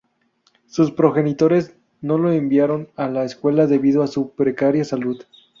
Sus 0.65 0.89
progenitores 0.89 1.75
no 2.01 2.17
lo 2.17 2.31
enviaron 2.31 2.87
a 2.95 3.07
la 3.07 3.23
escuela 3.23 3.67
debido 3.67 4.01
a 4.01 4.07
su 4.07 4.31
precaria 4.31 4.83
salud. 4.83 5.21